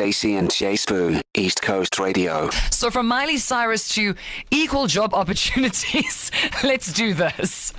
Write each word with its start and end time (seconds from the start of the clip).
Stacey 0.00 0.36
and 0.36 0.50
Jay 0.50 0.76
Spoo, 0.76 1.20
East 1.36 1.60
Coast 1.60 1.98
Radio. 1.98 2.48
So, 2.70 2.90
from 2.90 3.06
Miley 3.06 3.36
Cyrus 3.36 3.86
to 3.96 4.14
equal 4.50 4.86
job 4.86 5.12
opportunities, 5.12 6.30
let's 6.64 6.90
do 6.90 7.12
this. 7.12 7.74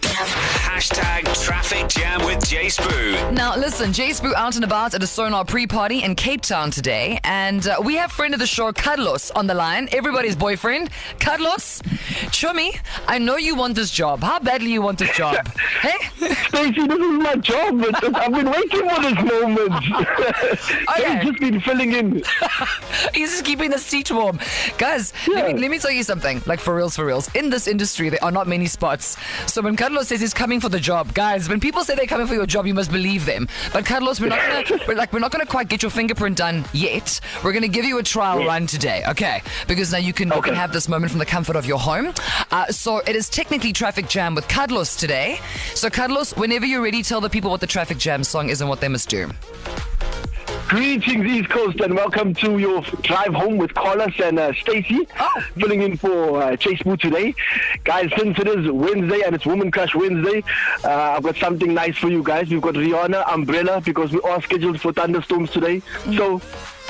Hashtag 0.00 1.24
traffic 1.44 1.88
jam 1.88 2.24
with 2.24 2.48
Jay 2.48 2.66
Spoo. 2.66 3.32
Now, 3.32 3.56
listen, 3.56 3.92
Jay 3.92 4.10
Spoo 4.10 4.32
out 4.34 4.54
and 4.54 4.64
about 4.64 4.94
at 4.94 5.02
a 5.02 5.08
Sonar 5.08 5.44
pre 5.44 5.66
party 5.66 6.04
in 6.04 6.14
Cape 6.14 6.42
Town 6.42 6.70
today. 6.70 7.18
And 7.24 7.66
uh, 7.66 7.76
we 7.82 7.96
have 7.96 8.12
friend 8.12 8.32
of 8.32 8.38
the 8.38 8.46
show, 8.46 8.72
Carlos, 8.72 9.32
on 9.32 9.48
the 9.48 9.54
line. 9.54 9.88
Everybody's 9.90 10.36
boyfriend. 10.36 10.90
Carlos, 11.18 11.82
Chummy, 12.30 12.78
I 13.08 13.18
know 13.18 13.36
you 13.36 13.56
want 13.56 13.74
this 13.74 13.90
job. 13.90 14.20
How 14.20 14.38
badly 14.38 14.70
you 14.70 14.82
want 14.82 14.98
this 14.98 15.16
job? 15.16 15.48
hey? 15.82 15.98
Stacey, 16.48 16.86
this 16.86 16.98
is 16.98 17.18
my 17.18 17.36
job. 17.36 17.84
I've 18.14 18.32
been 18.32 18.50
waiting 18.50 18.88
for 18.88 19.00
this 19.02 19.32
moment. 19.32 19.84
Okay. 20.98 21.14
They've 21.14 21.22
just 21.22 21.40
been 21.40 21.60
filling 21.60 21.92
in. 21.92 22.22
He's 23.14 23.30
just 23.30 23.44
keeping 23.44 23.70
the 23.70 23.78
seat 23.78 24.10
warm. 24.10 24.40
Guys, 24.78 25.12
let, 25.28 25.54
me, 25.54 25.60
let 25.60 25.70
me 25.70 25.78
tell 25.78 25.90
you 25.90 26.02
something. 26.02 26.42
Like, 26.46 26.60
for 26.60 26.74
reals, 26.74 26.96
for 26.96 27.04
reals. 27.04 27.32
In 27.34 27.50
this 27.50 27.68
industry, 27.68 28.08
there 28.08 28.22
are 28.24 28.32
not 28.32 28.48
many 28.48 28.66
spots. 28.66 29.16
So 29.46 29.62
when 29.62 29.76
Carlos 29.76 30.08
says 30.08 30.20
he's 30.20 30.34
coming 30.34 30.60
for 30.60 30.68
the 30.68 30.80
job, 30.80 31.14
guys, 31.14 31.48
when 31.48 31.60
people 31.60 31.84
say 31.84 31.94
they're 31.94 32.06
coming 32.06 32.26
for 32.26 32.34
your 32.34 32.46
job, 32.46 32.66
you 32.66 32.74
must 32.74 32.90
believe 32.90 33.26
them. 33.26 33.48
But 33.72 33.84
Carlos, 33.86 34.20
we're 34.20 34.28
not 34.28 34.66
gonna, 34.66 34.82
we're 34.88 34.96
like, 34.96 35.12
we're 35.12 35.20
not 35.20 35.30
gonna 35.30 35.46
quite 35.46 35.68
get 35.68 35.82
your 35.82 35.90
fingerprint 35.90 36.36
done 36.38 36.64
yet. 36.72 37.20
We're 37.44 37.52
gonna 37.52 37.68
give 37.68 37.84
you 37.84 37.98
a 37.98 38.02
trial 38.02 38.44
run 38.44 38.66
today, 38.66 39.04
okay? 39.08 39.42
Because 39.68 39.92
now 39.92 39.98
you 39.98 40.12
can, 40.12 40.32
you 40.32 40.42
can 40.42 40.54
have 40.54 40.72
this 40.72 40.88
moment 40.88 41.12
from 41.12 41.18
the 41.18 41.26
comfort 41.26 41.54
of 41.54 41.66
your 41.66 41.78
home. 41.78 42.12
Uh, 42.50 42.66
so 42.66 42.98
it 42.98 43.14
is 43.14 43.28
technically 43.28 43.72
traffic 43.72 44.08
jam 44.08 44.34
with 44.34 44.48
Carlos 44.48 44.96
today. 44.96 45.38
So 45.74 45.90
Carlos, 45.90 46.17
whenever 46.26 46.66
you're 46.66 46.82
ready, 46.82 47.02
tell 47.04 47.20
the 47.20 47.30
people 47.30 47.48
what 47.50 47.60
the 47.60 47.66
traffic 47.66 47.96
jam 47.96 48.24
song 48.24 48.48
is 48.48 48.60
and 48.60 48.68
what 48.68 48.80
they 48.80 48.88
must 48.88 49.08
do. 49.08 49.30
Greetings, 50.66 51.24
East 51.24 51.48
Coast, 51.48 51.80
and 51.80 51.94
welcome 51.94 52.34
to 52.34 52.58
your 52.58 52.82
drive 53.02 53.32
home 53.32 53.56
with 53.56 53.72
Carlos 53.72 54.12
and 54.22 54.38
uh, 54.38 54.52
Stacey, 54.54 55.06
Oh. 55.20 55.40
filling 55.58 55.80
in 55.82 55.96
for 55.96 56.42
uh, 56.42 56.56
Jay 56.56 56.74
Spoo 56.74 56.98
today. 57.00 57.34
Guys, 57.84 58.10
since 58.18 58.36
it 58.38 58.48
is 58.48 58.68
Wednesday 58.70 59.22
and 59.24 59.34
it's 59.34 59.46
Woman 59.46 59.70
Crush 59.70 59.94
Wednesday, 59.94 60.42
uh, 60.84 61.14
I've 61.16 61.22
got 61.22 61.36
something 61.36 61.72
nice 61.72 61.96
for 61.96 62.08
you 62.10 62.22
guys. 62.22 62.50
We've 62.50 62.60
got 62.60 62.74
Rihanna 62.74 63.32
Umbrella 63.32 63.80
because 63.80 64.12
we 64.12 64.20
are 64.22 64.42
scheduled 64.42 64.80
for 64.80 64.92
thunderstorms 64.92 65.50
today. 65.52 65.80
So, 66.16 66.42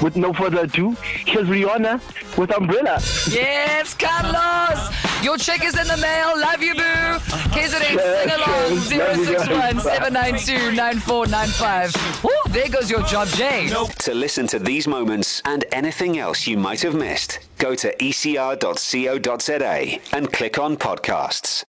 with 0.03 0.17
no 0.17 0.33
further 0.33 0.61
ado, 0.63 0.97
here's 1.03 1.47
Rihanna 1.47 2.01
with 2.39 2.51
Umbrella. 2.57 2.99
Yes, 3.31 3.95
Carlos! 3.95 4.91
Your 5.23 5.37
check 5.37 5.65
is 5.65 5.79
in 5.79 5.87
the 5.87 5.97
mail. 5.99 6.33
Love 6.41 6.63
you, 6.63 6.75
boo. 6.75 6.83
KZN, 7.89 7.97
Yes, 7.97 8.89
sing 8.89 9.01
along. 9.01 9.11
yes. 9.17 9.19
Love 9.19 9.29
you 9.29 9.37
guys. 9.39 9.47
061 9.47 9.81
792 9.81 10.73
9495. 10.77 12.25
Woo, 12.25 12.31
there 12.53 12.69
goes 12.69 12.91
your 12.91 13.03
job, 13.03 13.29
Jay. 13.29 13.69
To 14.01 14.15
listen 14.15 14.47
to 14.49 14.59
these 14.59 14.87
moments 14.87 15.41
and 15.45 15.65
anything 15.73 16.19
else 16.19 16.47
you 16.47 16.59
might 16.59 16.81
have 16.83 16.95
missed, 16.95 17.39
go 17.59 17.75
to 17.75 17.95
ecr.co.za 17.97 19.99
and 20.17 20.33
click 20.33 20.59
on 20.59 20.77
podcasts. 20.77 21.65